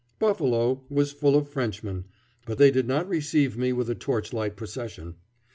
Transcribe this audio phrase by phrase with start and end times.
[0.17, 2.05] Buffalo was full of Frenchmen,
[2.47, 5.13] but they did not receive me with a torchlight procession.